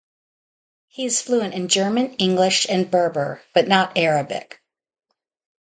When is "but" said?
3.53-3.67